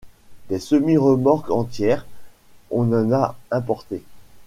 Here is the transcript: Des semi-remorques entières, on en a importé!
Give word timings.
Des 0.49 0.57
semi-remorques 0.57 1.51
entières, 1.51 2.07
on 2.71 2.91
en 2.91 3.11
a 3.13 3.35
importé! 3.51 4.01